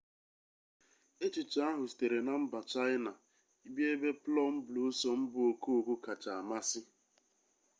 echiche 1.25 1.59
ahụ 1.69 1.83
sitere 1.91 2.19
na 2.25 2.33
mba 2.41 2.59
chaịna 2.71 3.11
bịa 3.73 3.87
ebe 3.95 4.09
plum 4.23 4.53
blossom 4.67 5.19
bụ 5.33 5.41
okooko 5.51 5.93
kacha 6.05 6.31
amasị 6.41 6.81